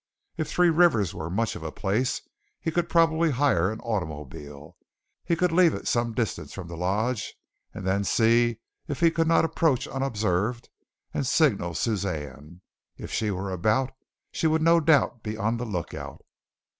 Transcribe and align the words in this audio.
If 0.35 0.49
Three 0.49 0.71
Rivers 0.71 1.13
were 1.13 1.29
much 1.29 1.55
of 1.55 1.61
a 1.61 1.71
place, 1.71 2.21
he 2.59 2.71
could 2.71 2.89
probably 2.89 3.29
hire 3.29 3.71
an 3.71 3.79
automobile. 3.81 4.75
He 5.23 5.35
could 5.35 5.51
leave 5.51 5.75
it 5.75 5.87
some 5.87 6.15
distance 6.15 6.53
from 6.53 6.67
the 6.67 6.75
lodge 6.75 7.35
and 7.71 7.85
then 7.85 8.03
see 8.03 8.61
if 8.87 8.99
he 8.99 9.11
could 9.11 9.27
not 9.27 9.45
approach 9.45 9.87
unobserved 9.87 10.69
and 11.13 11.27
signal 11.27 11.75
Suzanne. 11.75 12.61
If 12.97 13.11
she 13.11 13.29
were 13.29 13.51
about, 13.51 13.91
she 14.31 14.47
would 14.47 14.63
no 14.63 14.79
doubt 14.79 15.21
be 15.21 15.37
on 15.37 15.57
the 15.57 15.65
lookout. 15.65 16.25